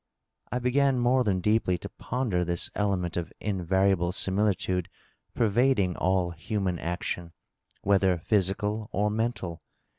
[0.51, 4.89] I b^n more than deeply to ponder this element of invariable similitude
[5.35, 7.33] pervading all human action,
[7.83, 9.61] whether physical or mental.